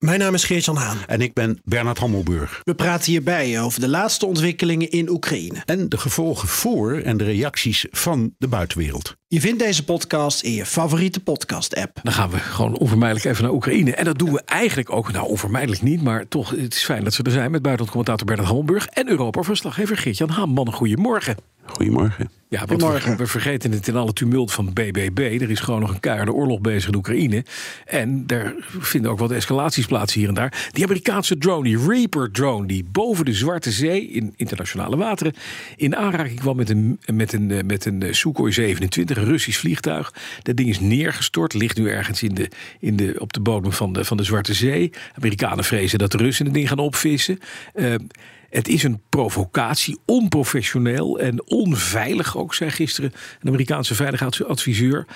Mijn 0.00 0.18
naam 0.18 0.34
is 0.34 0.44
Geert-Jan 0.44 0.76
Haan. 0.76 0.98
En 1.06 1.20
ik 1.20 1.34
ben 1.34 1.60
Bernard 1.64 1.98
Hammelburg. 1.98 2.60
We 2.64 2.74
praten 2.74 3.10
hierbij 3.10 3.60
over 3.60 3.80
de 3.80 3.88
laatste 3.88 4.26
ontwikkelingen 4.26 4.90
in 4.90 5.08
Oekraïne. 5.08 5.62
En 5.64 5.88
de 5.88 5.98
gevolgen 5.98 6.48
voor 6.48 6.98
en 6.98 7.16
de 7.16 7.24
reacties 7.24 7.86
van 7.90 8.34
de 8.38 8.48
buitenwereld. 8.48 9.16
Je 9.26 9.40
vindt 9.40 9.58
deze 9.58 9.84
podcast 9.84 10.42
in 10.42 10.52
je 10.52 10.66
favoriete 10.66 11.20
podcast-app. 11.20 12.00
Dan 12.02 12.12
gaan 12.12 12.30
we 12.30 12.38
gewoon 12.38 12.78
onvermijdelijk 12.78 13.26
even 13.26 13.42
naar 13.42 13.52
Oekraïne. 13.52 13.94
En 13.94 14.04
dat 14.04 14.18
doen 14.18 14.32
we 14.32 14.42
eigenlijk 14.44 14.92
ook, 14.92 15.12
nou 15.12 15.28
onvermijdelijk 15.28 15.82
niet, 15.82 16.02
maar 16.02 16.28
toch, 16.28 16.50
het 16.50 16.74
is 16.74 16.84
fijn 16.84 17.04
dat 17.04 17.14
ze 17.14 17.22
er 17.22 17.30
zijn 17.30 17.50
met 17.50 17.62
buitenlandcommentator 17.62 18.26
Bernard 18.26 18.48
Hammelburg 18.48 18.86
en 18.86 19.08
Europa-verslaggever 19.08 19.96
Geert-Jan 19.96 20.30
Haan. 20.30 20.48
Mannen, 20.48 20.74
goedemorgen. 20.74 21.36
Goedemorgen. 21.64 22.30
Ja, 22.48 22.66
want 22.66 22.82
we, 22.82 23.16
we, 23.16 23.26
vergeten 23.26 23.72
het 23.72 23.88
in 23.88 23.96
alle 23.96 24.12
tumult 24.12 24.52
van 24.52 24.72
BBB. 24.72 25.38
Er 25.40 25.50
is 25.50 25.60
gewoon 25.60 25.80
nog 25.80 25.90
een 25.90 26.00
keiharde 26.00 26.32
oorlog 26.32 26.60
bezig 26.60 26.88
in 26.88 26.96
Oekraïne. 26.96 27.44
En 27.84 28.24
er 28.26 28.54
vinden 28.78 29.10
ook 29.10 29.18
wat 29.18 29.30
escalaties 29.30 29.86
plaats 29.90 30.14
hier 30.14 30.28
en 30.28 30.34
daar. 30.34 30.68
Die 30.72 30.84
Amerikaanse 30.84 31.38
drone, 31.38 31.64
die 31.64 31.78
Reaper 31.86 32.30
drone, 32.30 32.66
die 32.66 32.84
boven 32.84 33.24
de 33.24 33.32
Zwarte 33.32 33.70
Zee 33.70 34.06
in 34.06 34.32
internationale 34.36 34.96
wateren 34.96 35.34
in 35.76 35.96
aanraking 35.96 36.40
kwam 36.40 36.56
met 36.56 36.70
een, 36.70 37.00
met 37.12 37.32
een, 37.32 37.50
eh, 37.50 37.62
met 37.64 37.84
een 37.84 38.02
eh, 38.02 38.12
Sukhoi 38.12 38.52
27, 38.52 39.16
een 39.16 39.24
Russisch 39.24 39.58
vliegtuig. 39.58 40.14
Dat 40.42 40.56
ding 40.56 40.68
is 40.68 40.80
neergestort, 40.80 41.54
ligt 41.54 41.78
nu 41.78 41.88
ergens 41.88 42.22
in 42.22 42.34
de, 42.34 42.48
in 42.80 42.96
de, 42.96 43.14
op 43.18 43.32
de 43.32 43.40
bodem 43.40 43.72
van 43.72 43.92
de, 43.92 44.04
van 44.04 44.16
de 44.16 44.24
Zwarte 44.24 44.54
Zee. 44.54 44.92
Amerikanen 45.14 45.64
vrezen 45.64 45.98
dat 45.98 46.12
de 46.12 46.18
Russen 46.18 46.44
het 46.44 46.54
ding 46.54 46.68
gaan 46.68 46.78
opvissen. 46.78 47.38
Uh, 47.74 47.94
het 48.50 48.68
is 48.68 48.82
een 48.82 49.02
provocatie, 49.08 49.98
onprofessioneel 50.06 51.18
en 51.18 51.46
onveilig 51.46 52.36
ook, 52.36 52.54
zei 52.54 52.70
gisteren 52.70 53.12
een 53.40 53.48
Amerikaanse 53.48 53.94
veiligheidsadviseur. 53.94 55.06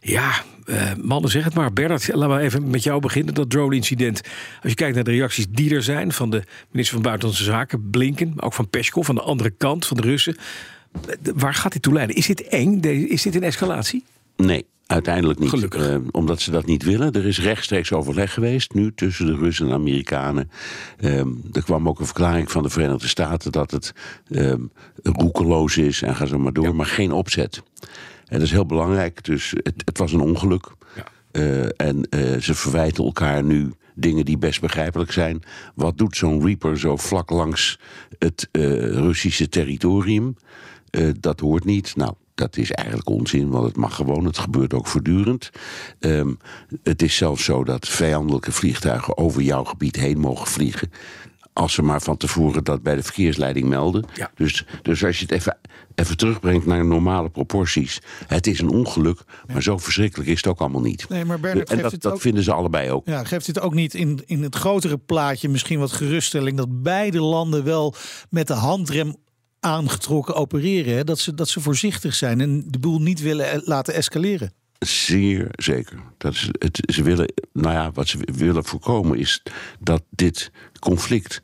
Ja, 0.00 0.42
uh, 0.66 0.94
mannen, 1.02 1.30
zeg 1.30 1.44
het 1.44 1.54
maar. 1.54 1.72
Bernard, 1.72 2.14
laten 2.14 2.36
we 2.36 2.42
even 2.42 2.70
met 2.70 2.82
jou 2.82 3.00
beginnen. 3.00 3.34
Dat 3.34 3.50
drone-incident. 3.50 4.20
Als 4.62 4.70
je 4.70 4.74
kijkt 4.74 4.94
naar 4.94 5.04
de 5.04 5.10
reacties 5.10 5.46
die 5.50 5.74
er 5.74 5.82
zijn 5.82 6.12
van 6.12 6.30
de 6.30 6.42
minister 6.70 6.94
van 6.94 7.02
Buitenlandse 7.02 7.44
Zaken, 7.44 7.90
Blinken, 7.90 8.32
ook 8.36 8.54
van 8.54 8.68
Peskov, 8.68 9.06
van 9.06 9.14
de 9.14 9.20
andere 9.20 9.50
kant 9.50 9.86
van 9.86 9.96
de 9.96 10.02
Russen. 10.02 10.36
Waar 11.34 11.54
gaat 11.54 11.72
dit 11.72 11.82
toe 11.82 11.92
leiden? 11.92 12.16
Is 12.16 12.26
dit 12.26 12.42
eng? 12.42 12.80
Is 12.82 13.22
dit 13.22 13.34
een 13.34 13.42
escalatie? 13.42 14.04
Nee, 14.36 14.66
Uiteindelijk 14.88 15.38
niet. 15.38 15.48
Gelukkig. 15.48 15.90
Uh, 15.90 15.96
omdat 16.10 16.40
ze 16.40 16.50
dat 16.50 16.66
niet 16.66 16.82
willen. 16.82 17.12
Er 17.12 17.26
is 17.26 17.40
rechtstreeks 17.40 17.92
overleg 17.92 18.32
geweest 18.32 18.74
nu 18.74 18.92
tussen 18.94 19.26
de 19.26 19.36
Russen 19.36 19.64
en 19.64 19.70
de 19.70 19.76
Amerikanen. 19.76 20.50
Uh, 21.00 21.18
er 21.52 21.62
kwam 21.62 21.88
ook 21.88 21.98
een 21.98 22.04
verklaring 22.06 22.50
van 22.50 22.62
de 22.62 22.68
Verenigde 22.68 23.08
Staten 23.08 23.52
dat 23.52 23.70
het 23.70 23.92
uh, 24.28 24.54
roekeloos 25.02 25.76
is 25.76 26.02
en 26.02 26.16
ga 26.16 26.26
zo 26.26 26.38
maar 26.38 26.52
door, 26.52 26.64
ja. 26.64 26.72
maar 26.72 26.86
geen 26.86 27.12
opzet. 27.12 27.62
En 28.26 28.38
dat 28.38 28.42
is 28.42 28.50
heel 28.50 28.66
belangrijk. 28.66 29.24
Dus 29.24 29.50
het, 29.50 29.82
het 29.84 29.98
was 29.98 30.12
een 30.12 30.20
ongeluk. 30.20 30.66
Ja. 30.94 31.68
en 31.76 32.06
ze 32.40 32.54
verwijten 32.54 33.04
elkaar 33.04 33.44
nu 33.44 33.72
dingen 33.94 34.24
die 34.24 34.38
best 34.38 34.60
begrijpelijk 34.60 35.12
zijn. 35.12 35.42
Wat 35.74 35.98
doet 35.98 36.16
zo'n 36.16 36.44
Reaper 36.44 36.78
zo 36.78 36.96
vlak 36.96 37.30
langs 37.30 37.78
het 38.18 38.48
Russische 38.52 39.48
territorium? 39.48 40.36
dat 41.20 41.40
hoort 41.40 41.64
niet. 41.64 41.96
Nou, 41.96 42.14
dat 42.38 42.56
is 42.56 42.70
eigenlijk 42.70 43.08
onzin, 43.08 43.48
want 43.48 43.66
het 43.66 43.76
mag 43.76 43.94
gewoon. 43.94 44.24
Het 44.24 44.38
gebeurt 44.38 44.74
ook 44.74 44.86
voortdurend. 44.86 45.50
Um, 46.00 46.38
het 46.82 47.02
is 47.02 47.16
zelfs 47.16 47.44
zo 47.44 47.64
dat 47.64 47.88
vijandelijke 47.88 48.52
vliegtuigen 48.52 49.18
over 49.18 49.42
jouw 49.42 49.64
gebied 49.64 49.96
heen 49.96 50.18
mogen 50.18 50.46
vliegen. 50.46 50.90
Als 51.52 51.72
ze 51.72 51.82
maar 51.82 52.02
van 52.02 52.16
tevoren 52.16 52.64
dat 52.64 52.82
bij 52.82 52.94
de 52.94 53.02
verkeersleiding 53.02 53.68
melden. 53.68 54.04
Ja. 54.14 54.30
Dus, 54.34 54.64
dus 54.82 55.04
als 55.04 55.18
je 55.18 55.22
het 55.22 55.32
even, 55.32 55.58
even 55.94 56.16
terugbrengt 56.16 56.66
naar 56.66 56.86
normale 56.86 57.30
proporties. 57.30 58.00
Het 58.26 58.46
is 58.46 58.60
een 58.60 58.70
ongeluk, 58.70 59.20
maar 59.52 59.62
zo 59.62 59.78
verschrikkelijk 59.78 60.30
is 60.30 60.36
het 60.36 60.46
ook 60.46 60.60
allemaal 60.60 60.80
niet. 60.80 61.08
Nee, 61.08 61.24
maar 61.24 61.40
Bernard, 61.40 61.70
en 61.70 61.82
dat, 61.82 61.92
het 61.92 62.02
dat 62.02 62.12
ook, 62.12 62.20
vinden 62.20 62.42
ze 62.42 62.52
allebei 62.52 62.90
ook. 62.90 63.06
Ja, 63.06 63.24
geeft 63.24 63.46
het 63.46 63.60
ook 63.60 63.74
niet 63.74 63.94
in, 63.94 64.22
in 64.26 64.42
het 64.42 64.54
grotere 64.54 64.98
plaatje 64.98 65.48
misschien 65.48 65.78
wat 65.78 65.92
geruststelling. 65.92 66.56
dat 66.56 66.82
beide 66.82 67.20
landen 67.20 67.64
wel 67.64 67.94
met 68.30 68.46
de 68.46 68.54
handrem 68.54 69.16
aangetrokken 69.60 70.34
opereren. 70.34 70.96
Hè? 70.96 71.04
Dat, 71.04 71.18
ze, 71.18 71.34
dat 71.34 71.48
ze 71.48 71.60
voorzichtig 71.60 72.14
zijn 72.14 72.40
en 72.40 72.64
de 72.66 72.78
boel 72.78 73.00
niet 73.00 73.20
willen 73.20 73.62
laten 73.64 73.94
escaleren. 73.94 74.52
Zeer 74.78 75.48
zeker. 75.50 75.98
Dat 76.18 76.32
is 76.32 76.48
het, 76.58 76.92
ze 76.92 77.02
willen, 77.02 77.32
nou 77.52 77.74
ja, 77.74 77.92
wat 77.92 78.08
ze 78.08 78.18
willen 78.36 78.64
voorkomen 78.64 79.18
is 79.18 79.42
dat 79.80 80.02
dit 80.10 80.50
conflict 80.78 81.40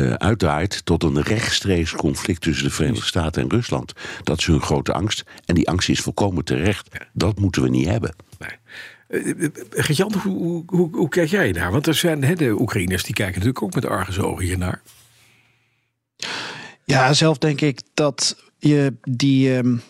uh, 0.00 0.12
uitdraait 0.12 0.84
tot 0.84 1.02
een 1.02 1.22
rechtstreeks 1.22 1.92
conflict 1.92 2.40
tussen 2.40 2.64
de 2.64 2.70
Verenigde 2.70 3.06
Staten 3.06 3.42
en 3.42 3.50
Rusland. 3.50 3.92
Dat 4.22 4.38
is 4.38 4.46
hun 4.46 4.60
grote 4.60 4.92
angst. 4.92 5.22
En 5.44 5.54
die 5.54 5.68
angst 5.68 5.88
is 5.88 6.00
volkomen 6.00 6.44
terecht. 6.44 6.88
Dat 7.12 7.38
moeten 7.38 7.62
we 7.62 7.68
niet 7.68 7.88
hebben. 7.88 8.14
Nee. 8.38 9.24
Uh, 9.34 9.48
Gertjan, 9.70 10.12
hoe, 10.22 10.36
hoe, 10.36 10.62
hoe, 10.66 10.96
hoe, 10.96 11.08
kijk 11.08 11.28
jij 11.28 11.52
daar? 11.52 11.70
Want 11.70 11.86
er 11.86 11.94
zijn 11.94 12.24
hè, 12.24 12.34
de 12.34 12.60
Oekraïners 12.60 13.02
die 13.02 13.14
kijken 13.14 13.34
natuurlijk 13.34 13.62
ook 13.62 13.74
met 13.74 13.86
argusogen 13.86 14.44
hiernaar. 14.44 14.82
Ja, 16.84 17.12
zelf 17.12 17.38
denk 17.38 17.60
ik 17.60 17.80
dat 17.94 18.36
je 18.58 18.94
die. 19.02 19.56
Um 19.56 19.82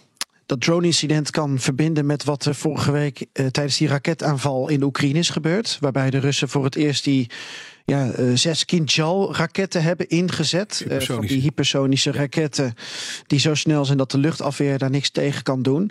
dat 0.52 0.60
drone-incident 0.60 1.30
kan 1.30 1.58
verbinden 1.58 2.06
met 2.06 2.24
wat 2.24 2.44
er 2.44 2.54
vorige 2.54 2.92
week 2.92 3.20
uh, 3.20 3.46
tijdens 3.46 3.76
die 3.76 3.88
raketaanval 3.88 4.68
in 4.68 4.80
de 4.80 4.86
Oekraïne 4.86 5.18
is 5.18 5.30
gebeurd. 5.30 5.76
Waarbij 5.80 6.10
de 6.10 6.18
Russen 6.18 6.48
voor 6.48 6.64
het 6.64 6.76
eerst 6.76 7.04
die 7.04 7.30
ja, 7.84 8.18
uh, 8.18 8.36
zes 8.36 8.64
Kinjal-raketten 8.64 9.82
hebben 9.82 10.08
ingezet. 10.08 10.84
Uh, 10.88 11.00
van 11.00 11.26
die 11.26 11.40
hypersonische 11.40 12.12
raketten 12.12 12.74
die 13.26 13.38
zo 13.38 13.54
snel 13.54 13.84
zijn 13.84 13.98
dat 13.98 14.10
de 14.10 14.18
luchtafweer 14.18 14.78
daar 14.78 14.90
niks 14.90 15.10
tegen 15.10 15.42
kan 15.42 15.62
doen. 15.62 15.90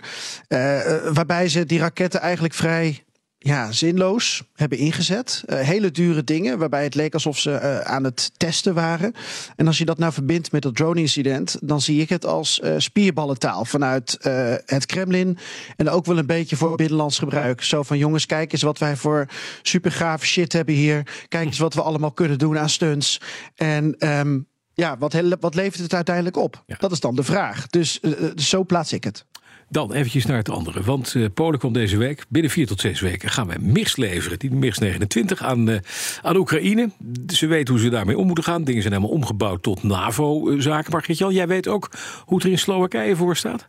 waarbij 1.12 1.48
ze 1.48 1.66
die 1.66 1.78
raketten 1.78 2.20
eigenlijk 2.20 2.54
vrij 2.54 3.02
ja, 3.44 3.72
zinloos 3.72 4.42
hebben 4.54 4.78
ingezet. 4.78 5.42
Uh, 5.46 5.58
hele 5.58 5.90
dure 5.90 6.24
dingen, 6.24 6.58
waarbij 6.58 6.84
het 6.84 6.94
leek 6.94 7.14
alsof 7.14 7.38
ze 7.38 7.50
uh, 7.50 7.80
aan 7.80 8.04
het 8.04 8.30
testen 8.36 8.74
waren. 8.74 9.12
En 9.56 9.66
als 9.66 9.78
je 9.78 9.84
dat 9.84 9.98
nou 9.98 10.12
verbindt 10.12 10.52
met 10.52 10.62
dat 10.62 10.76
drone-incident, 10.76 11.56
dan 11.60 11.80
zie 11.80 12.00
ik 12.00 12.08
het 12.08 12.26
als 12.26 12.60
uh, 12.64 12.74
spierballentaal 12.76 13.64
vanuit 13.64 14.18
het 14.66 14.86
Kremlin. 14.86 15.38
En 15.76 15.88
ook 15.88 16.06
wel 16.06 16.18
een 16.18 16.26
beetje 16.26 16.56
voor 16.56 16.76
binnenlands 16.76 17.18
gebruik. 17.18 17.62
Zo 17.62 17.82
van: 17.82 17.98
jongens, 17.98 18.26
kijk 18.26 18.52
eens 18.52 18.62
wat 18.62 18.78
wij 18.78 18.96
voor 18.96 19.26
supergave 19.62 20.26
shit 20.26 20.52
hebben 20.52 20.74
hier. 20.74 21.26
Kijk 21.28 21.46
eens 21.46 21.58
wat 21.58 21.74
we 21.74 21.82
allemaal 21.82 22.12
kunnen 22.12 22.38
doen 22.38 22.58
aan 22.58 22.70
stunts. 22.70 23.20
En. 23.54 24.08
Um, 24.08 24.50
ja, 24.74 24.98
wat, 24.98 25.22
wat 25.40 25.54
levert 25.54 25.82
het 25.82 25.94
uiteindelijk 25.94 26.36
op? 26.36 26.62
Ja. 26.66 26.76
Dat 26.78 26.92
is 26.92 27.00
dan 27.00 27.14
de 27.14 27.22
vraag. 27.22 27.66
Dus 27.66 28.00
zo 28.36 28.64
plaats 28.64 28.92
ik 28.92 29.04
het. 29.04 29.26
Dan 29.72 29.92
eventjes 29.92 30.26
naar 30.26 30.36
het 30.36 30.50
andere. 30.50 30.82
Want 30.82 31.14
uh, 31.14 31.26
Polen 31.34 31.58
komt 31.58 31.74
deze 31.74 31.96
week, 31.96 32.24
binnen 32.28 32.50
vier 32.50 32.66
tot 32.66 32.80
zes 32.80 33.00
weken, 33.00 33.30
gaan 33.30 33.46
wij 33.46 33.58
MIRS 33.60 33.96
leveren. 33.96 34.38
Die 34.38 34.50
MIRS 34.50 34.78
29 34.78 35.42
aan, 35.42 35.68
uh, 35.68 35.76
aan 36.22 36.36
Oekraïne. 36.36 36.90
Ze 37.26 37.46
weten 37.46 37.74
hoe 37.74 37.82
ze 37.82 37.88
daarmee 37.88 38.18
om 38.18 38.26
moeten 38.26 38.44
gaan. 38.44 38.64
Dingen 38.64 38.82
zijn 38.82 38.94
helemaal 38.94 39.16
omgebouwd 39.16 39.62
tot 39.62 39.82
NAVO-zaken. 39.82 40.92
Maar 40.92 41.02
Gertjan, 41.02 41.32
jij 41.32 41.48
weet 41.48 41.68
ook 41.68 41.90
hoe 42.24 42.36
het 42.36 42.46
er 42.46 42.52
in 42.52 42.58
Slowakije 42.58 43.16
voor 43.16 43.36
staat? 43.36 43.68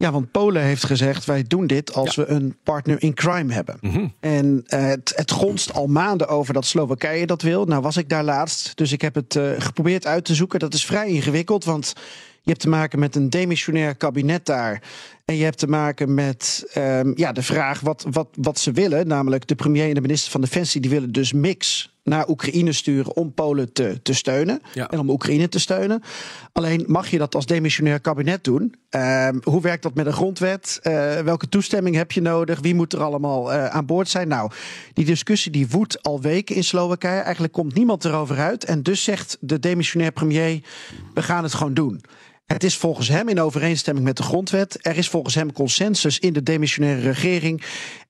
Ja, 0.00 0.12
want 0.12 0.30
Polen 0.30 0.62
heeft 0.62 0.84
gezegd: 0.84 1.24
wij 1.24 1.42
doen 1.42 1.66
dit 1.66 1.94
als 1.94 2.14
ja. 2.14 2.22
we 2.22 2.28
een 2.28 2.56
partner 2.62 3.02
in 3.02 3.14
crime 3.14 3.52
hebben. 3.52 3.76
Mhm. 3.80 3.92
Mm 3.92 3.98
-hmm. 3.98 4.14
En 4.20 4.64
uh, 4.68 4.86
het, 4.86 5.12
het 5.16 5.30
gonst 5.30 5.72
al 5.72 5.86
maanden 5.86 6.28
over 6.28 6.54
dat 6.54 6.64
Slowakije 6.64 7.26
dat 7.26 7.42
wil. 7.42 7.64
Nou, 7.64 7.82
was 7.82 7.96
ik 7.96 8.08
daar 8.08 8.24
laatst, 8.24 8.76
dus 8.76 8.92
ik 8.92 9.00
heb 9.00 9.14
het 9.14 9.34
uh, 9.34 9.50
geprobeerd 9.58 10.06
uit 10.06 10.24
te 10.24 10.34
zoeken. 10.34 10.58
Dat 10.58 10.74
is 10.74 10.84
vrij 10.84 11.08
ingewikkeld, 11.08 11.64
want 11.64 11.92
je 12.42 12.50
hebt 12.50 12.60
te 12.60 12.68
maken 12.68 12.98
met 12.98 13.16
een 13.16 13.30
demissionair 13.30 13.94
kabinet 13.94 14.46
daar. 14.46 14.82
En 15.24 15.36
je 15.36 15.44
hebt 15.44 15.58
te 15.58 15.66
maken 15.66 16.14
met 16.14 16.70
um, 16.76 17.12
ja, 17.16 17.32
de 17.32 17.42
vraag 17.42 17.80
wat, 17.80 18.06
wat, 18.10 18.28
wat 18.36 18.58
ze 18.58 18.72
willen. 18.72 19.06
Namelijk 19.06 19.46
de 19.46 19.54
premier 19.54 19.88
en 19.88 19.94
de 19.94 20.00
minister 20.00 20.30
van 20.30 20.40
Defensie 20.40 20.80
die 20.80 20.90
willen 20.90 21.12
dus 21.12 21.32
mix 21.32 21.90
naar 22.10 22.28
Oekraïne 22.28 22.72
sturen 22.72 23.16
om 23.16 23.34
Polen 23.34 23.72
te, 23.72 24.00
te 24.02 24.14
steunen. 24.14 24.62
Ja. 24.74 24.88
En 24.88 24.98
om 24.98 25.10
Oekraïne 25.10 25.48
te 25.48 25.58
steunen. 25.58 26.02
Alleen 26.52 26.84
mag 26.86 27.10
je 27.10 27.18
dat 27.18 27.34
als 27.34 27.46
demissionair 27.46 28.00
kabinet 28.00 28.44
doen? 28.44 28.74
Um, 28.90 29.40
hoe 29.42 29.60
werkt 29.60 29.82
dat 29.82 29.94
met 29.94 30.06
een 30.06 30.12
grondwet? 30.12 30.80
Uh, 30.82 31.18
welke 31.18 31.48
toestemming 31.48 31.96
heb 31.96 32.12
je 32.12 32.20
nodig? 32.20 32.60
Wie 32.60 32.74
moet 32.74 32.92
er 32.92 33.02
allemaal 33.02 33.52
uh, 33.52 33.66
aan 33.66 33.86
boord 33.86 34.08
zijn? 34.08 34.28
Nou, 34.28 34.50
die 34.92 35.04
discussie 35.04 35.52
die 35.52 35.68
woedt 35.68 36.02
al 36.02 36.20
weken 36.20 36.56
in 36.56 36.64
Slowakije. 36.64 37.20
Eigenlijk 37.20 37.52
komt 37.52 37.74
niemand 37.74 38.04
erover 38.04 38.38
uit. 38.38 38.64
En 38.64 38.82
dus 38.82 39.04
zegt 39.04 39.36
de 39.40 39.58
demissionair 39.58 40.12
premier, 40.12 40.60
we 41.14 41.22
gaan 41.22 41.42
het 41.42 41.54
gewoon 41.54 41.74
doen. 41.74 42.00
Het 42.46 42.64
is 42.64 42.76
volgens 42.76 43.08
hem 43.08 43.28
in 43.28 43.40
overeenstemming 43.40 44.06
met 44.06 44.16
de 44.16 44.22
grondwet. 44.22 44.78
Er 44.80 44.96
is 44.96 45.08
volgens 45.08 45.34
hem 45.34 45.52
consensus 45.52 46.18
in 46.18 46.32
de 46.32 46.42
demissionaire 46.42 47.00
regering. 47.00 47.62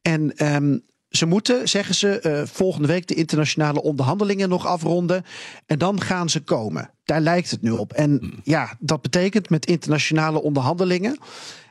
En 0.03 0.55
um, 0.55 0.83
ze 1.11 1.27
moeten, 1.27 1.69
zeggen 1.69 1.95
ze, 1.95 2.21
uh, 2.27 2.43
volgende 2.47 2.89
week 2.89 3.07
de 3.07 3.15
internationale 3.15 3.83
onderhandelingen 3.83 4.49
nog 4.49 4.67
afronden. 4.67 5.25
En 5.67 5.79
dan 5.79 6.01
gaan 6.01 6.29
ze 6.29 6.41
komen. 6.41 6.91
Daar 7.05 7.21
lijkt 7.21 7.51
het 7.51 7.63
nu 7.63 7.71
op. 7.71 7.93
En 7.93 8.41
ja, 8.45 8.77
dat 8.79 9.03
betekent 9.03 9.51
met 9.51 9.67
internationale 9.67 10.43
onderhandelingen. 10.43 11.19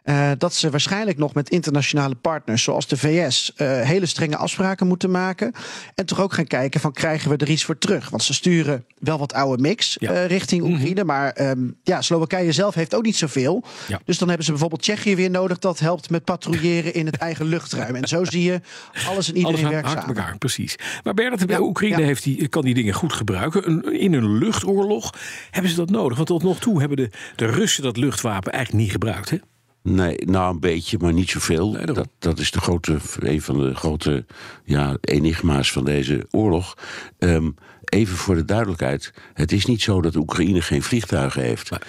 Uh, 0.04 0.32
dat 0.38 0.54
ze 0.54 0.70
waarschijnlijk 0.70 1.18
nog 1.18 1.34
met 1.34 1.50
internationale 1.50 2.16
partners 2.16 2.64
zoals 2.64 2.88
de 2.88 2.98
VS 2.98 3.54
uh, 3.58 3.82
hele 3.82 4.06
strenge 4.06 4.38
afspraken 4.38 4.88
moeten 4.88 5.12
maken. 5.12 5.52
En 5.96 6.06
toch 6.06 6.22
ook 6.22 6.34
gaan 6.34 6.48
kijken 6.48 6.80
van 6.80 6.92
krijgen 6.92 7.30
we 7.30 7.38
er 7.38 7.50
iets 7.50 7.64
voor 7.64 7.78
terug? 7.78 8.10
Want 8.10 8.24
ze 8.24 8.34
sturen 8.34 8.86
wel 9.00 9.18
wat 9.18 9.34
oude 9.34 9.62
mix 9.62 9.98
ja. 10.00 10.12
uh, 10.12 10.26
richting 10.26 10.64
Oekraïne. 10.64 10.90
Mm 10.90 10.98
-hmm. 10.98 11.06
Maar 11.06 11.50
um, 11.50 11.78
ja, 11.84 12.02
Slowakije 12.02 12.52
zelf 12.52 12.76
heeft 12.76 12.96
ook 12.96 13.04
niet 13.04 13.16
zoveel. 13.16 13.64
Ja. 13.88 14.00
Dus 14.06 14.18
dan 14.18 14.28
hebben 14.28 14.46
ze 14.46 14.52
bijvoorbeeld 14.52 14.82
Tsjechië 14.82 15.16
weer 15.16 15.30
nodig. 15.30 15.60
Dat 15.60 15.80
helpt 15.80 16.10
met 16.10 16.24
patrouilleren 16.24 16.94
in 16.94 17.06
het 17.06 17.18
eigen 17.18 17.46
luchtruim. 17.46 17.96
En 17.96 18.08
zo 18.08 18.24
zie 18.24 18.44
je 18.44 18.62
alles 19.08 19.30
en 19.30 19.36
iedereen 19.38 19.58
alles 19.58 19.72
werkt 19.72 19.90
samen. 19.90 20.16
elkaar, 20.16 20.38
precies. 20.38 20.76
Maar 21.04 21.14
Bernard, 21.14 21.44
ja. 21.48 21.60
Oekraïne 21.60 22.02
heeft 22.02 22.24
die, 22.24 22.48
kan 22.48 22.64
die 22.64 22.74
dingen 22.74 22.94
goed 22.94 23.14
gebruiken. 23.14 23.84
In 24.00 24.14
een 24.14 24.38
luchtoorlog 24.38 25.14
hebben 25.52 25.72
ze 25.72 25.78
dat 25.78 25.90
nodig. 25.90 26.16
Want 26.16 26.28
tot 26.28 26.44
nog 26.44 26.60
toe 26.60 26.80
hebben 26.80 26.98
de, 26.98 27.10
de 27.36 27.46
Russen 27.46 27.84
dat 27.84 27.98
luchtwapen 27.98 28.52
eigenlijk 28.52 28.84
niet 28.84 28.92
gebruikt. 28.92 29.30
Hè? 29.30 29.38
Nee, 29.82 30.18
nou 30.26 30.54
een 30.54 30.60
beetje, 30.60 30.98
maar 30.98 31.14
niet 31.14 31.30
zoveel. 31.30 31.72
Nee, 31.72 31.86
dat, 31.86 32.08
dat 32.20 32.40
is 32.40 32.52
de 32.52 32.62
grote, 32.62 32.98
een 33.20 33.42
van 33.42 33.60
de 33.60 33.76
grote 33.76 34.26
ja, 34.66 34.98
enigma's 35.02 35.72
van 35.72 35.86
deze 35.86 36.28
oorlog. 36.32 36.78
Um, 37.20 37.56
even 37.86 38.18
voor 38.18 38.36
de 38.36 38.46
duidelijkheid: 38.46 39.14
het 39.34 39.52
is 39.52 39.66
niet 39.66 39.82
zo 39.82 40.02
dat 40.02 40.16
Oekraïne 40.16 40.62
geen 40.62 40.84
vliegtuigen 40.84 41.42
heeft. 41.42 41.72
Maar... 41.72 41.88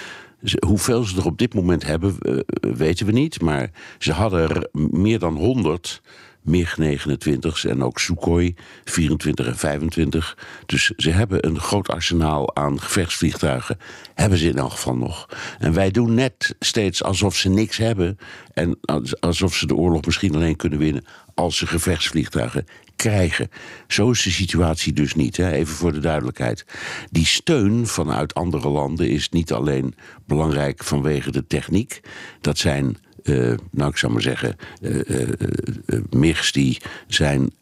Hoeveel 0.66 1.02
ze 1.02 1.16
er 1.16 1.26
op 1.26 1.38
dit 1.38 1.54
moment 1.54 1.87
hebben, 1.87 2.16
uh, 2.22 2.40
weten 2.60 3.06
we 3.06 3.12
niet. 3.12 3.40
Maar 3.40 3.70
ze 3.98 4.12
hadden 4.12 4.48
er 4.48 4.69
meer 4.72 5.19
dan 5.19 5.36
100 5.36 6.02
MiG-29's 6.42 7.64
en 7.64 7.82
ook 7.82 7.98
Sukhoi 7.98 8.54
24 8.84 9.46
en 9.46 9.56
25. 9.56 10.38
Dus 10.66 10.92
ze 10.96 11.10
hebben 11.10 11.46
een 11.46 11.60
groot 11.60 11.88
arsenaal 11.88 12.56
aan 12.56 12.81
gevechtsvliegtuigen. 12.81 13.78
Hebben 14.14 14.38
ze 14.38 14.48
in 14.48 14.58
elk 14.58 14.70
geval 14.70 14.96
nog. 14.96 15.28
En 15.58 15.72
wij 15.72 15.90
doen 15.90 16.14
net 16.14 16.56
steeds 16.58 17.02
alsof 17.02 17.37
ze 17.37 17.48
niks 17.48 17.76
hebben. 17.76 18.19
En 18.54 18.78
alsof 19.20 19.54
ze 19.54 19.66
de 19.66 19.75
oorlog 19.75 20.04
misschien 20.04 20.34
alleen 20.34 20.56
kunnen 20.56 20.78
winnen 20.78 21.04
als 21.34 21.56
ze 21.56 21.66
gevechtsvliegtuigen 21.66 22.66
krijgen. 22.96 23.50
Zo 23.88 24.10
is 24.10 24.22
de 24.22 24.31
situatie 24.31 24.93
dus 24.93 25.14
niet, 25.14 25.36
hè? 25.36 25.50
even 25.50 25.75
voor 25.75 25.93
de 25.93 25.98
duidelijkheid. 25.98 26.64
Die 27.10 27.26
steun 27.26 27.86
vanuit 27.86 28.34
andere 28.34 28.69
landen 28.69 29.08
is 29.08 29.28
niet 29.28 29.52
alleen 29.52 29.94
belangrijk 30.26 30.84
vanwege 30.84 31.31
de 31.31 31.46
techniek. 31.46 32.00
Dat 32.40 32.58
zijn 32.58 32.96
nou, 33.71 33.91
ik 33.91 33.97
zou 33.97 34.12
maar 34.12 34.23
zeggen, 34.23 34.56
uh, 34.82 35.00
uh, 35.09 36.00
MIGs 36.11 36.53
die 36.53 36.81
zijn 37.06 37.53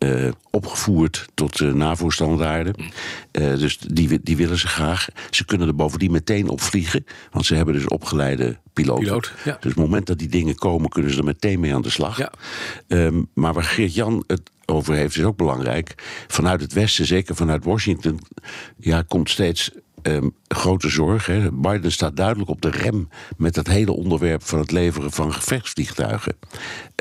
opgevoerd 0.51 1.27
tot 1.35 1.61
NAVO-standaarden. 1.75 2.75
dus 3.33 3.79
die, 3.79 4.21
die 4.23 4.37
willen 4.37 4.59
ze 4.59 4.67
graag. 4.67 5.09
Ze 5.31 5.45
kunnen 5.45 5.69
er 5.69 5.75
bovendien 5.75 6.11
meteen 6.11 6.49
op 6.49 6.61
vliegen, 6.61 7.05
want 7.31 7.47
ze 7.47 7.55
hebben 7.55 7.75
dus 7.75 7.89
opgeleide 7.89 8.59
piloten. 8.73 9.05
Piloot, 9.05 9.33
ja. 9.45 9.45
Dus 9.45 9.55
op 9.55 9.63
het 9.63 9.77
moment 9.77 10.07
dat 10.07 10.19
die 10.19 10.29
dingen 10.29 10.55
komen, 10.55 10.89
kunnen 10.89 11.13
ze 11.13 11.19
er 11.19 11.25
meteen 11.25 11.61
mee 11.61 11.75
aan 11.75 11.83
de 11.83 11.91
slag. 11.91 12.19
Ja. 12.19 12.33
Um, 12.87 13.29
maar 13.35 13.53
waar 13.53 13.65
Geert-Jan 13.65 14.25
het 14.27 14.51
over 14.65 14.95
heeft, 14.95 15.17
is 15.17 15.25
ook 15.25 15.37
belangrijk. 15.37 15.95
Vanuit 16.27 16.61
het 16.61 16.73
Westen, 16.73 17.07
zeker 17.07 17.35
vanuit 17.35 17.65
Washington, 17.65 18.21
ja, 18.79 19.03
komt 19.03 19.31
steeds 19.31 19.71
um, 20.03 20.35
grote 20.49 20.89
zorg. 20.89 21.27
Hè. 21.27 21.53
Biden 21.53 21.93
staat 21.93 22.17
duidelijk 22.17 22.51
op 22.51 22.63
de 22.63 22.71
rem 22.71 23.09
met 23.37 23.57
het 23.57 23.67
hele 23.67 23.93
onderwerp 23.93 24.43
van 24.43 24.59
het 24.59 24.71
leveren 24.71 25.11
van 25.11 25.33
gevechtsvliegtuigen 25.33 26.37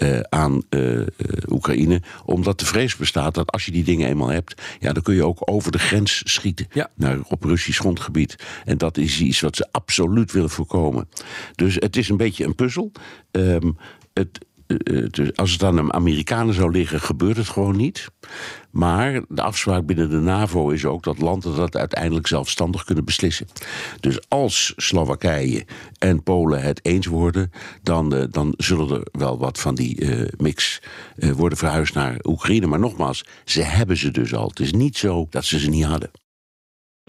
uh, 0.03 0.19
aan 0.19 0.61
uh, 0.69 1.05
Oekraïne. 1.47 2.01
Omdat 2.25 2.59
de 2.59 2.65
vrees 2.65 2.95
bestaat 2.95 3.33
dat 3.33 3.51
als 3.51 3.65
je 3.65 3.71
die 3.71 3.83
dingen 3.83 4.07
eenmaal 4.07 4.29
hebt, 4.29 4.61
ja, 4.79 4.94
dan 4.94 5.03
kun 5.03 5.15
je 5.15 5.25
ook 5.25 5.41
over 5.51 5.71
de 5.71 5.79
grens 5.79 6.21
schieten 6.25 6.67
ja. 6.71 6.89
naar, 6.95 7.19
op 7.23 7.44
Russisch 7.44 7.79
grondgebied. 7.79 8.35
En 8.65 8.77
dat 8.77 8.97
is 8.97 9.19
iets 9.19 9.39
wat 9.39 9.55
ze 9.55 9.67
absoluut 9.71 10.31
willen 10.31 10.49
voorkomen. 10.49 11.09
Dus 11.55 11.75
het 11.75 11.95
is 11.95 12.09
een 12.09 12.17
beetje 12.17 12.45
een 12.45 12.55
puzzel. 12.55 12.91
Um, 13.31 13.77
het, 14.13 14.45
als 15.36 15.52
het 15.52 15.64
aan 15.64 15.75
de 15.75 15.92
Amerikanen 15.92 16.54
zou 16.54 16.72
liggen, 16.72 17.02
gebeurt 17.02 17.38
het 17.38 17.50
gewoon 17.50 17.75
niet. 17.75 18.08
Maar 18.72 19.22
de 19.30 19.42
afspraak 19.42 19.86
binnen 19.86 20.10
de 20.10 20.19
NAVO 20.19 20.69
is 20.69 20.86
ook 20.86 21.04
dat 21.04 21.22
landen 21.22 21.56
dat 21.56 21.75
uiteindelijk 21.75 22.28
zelfstandig 22.28 22.84
kunnen 22.84 23.06
beslissen. 23.06 23.48
Dus 24.00 24.19
als 24.28 24.74
Slowakije 24.75 25.66
en 25.98 26.24
Polen 26.24 26.62
het 26.62 26.86
eens 26.86 27.06
worden, 27.06 27.52
dan, 27.81 28.16
uh, 28.16 28.24
dan 28.30 28.54
zullen 28.58 28.90
er 28.90 29.08
wel 29.12 29.38
wat 29.38 29.60
van 29.60 29.75
die 29.75 30.06
mix 30.38 30.81
worden 31.16 31.58
verhuisd 31.58 31.94
naar 31.94 32.19
Oekraïne. 32.24 32.68
Maar 32.68 32.80
nogmaals, 32.80 33.25
ze 33.46 33.62
hebben 33.62 33.98
ze 33.98 34.12
dus 34.12 34.34
al. 34.34 34.48
Het 34.48 34.60
is 34.60 34.74
niet 34.74 34.98
zo 34.98 35.28
dat 35.30 35.46
ze 35.46 35.60
ze 35.60 35.69
niet 35.69 35.86
hadden. 35.86 36.12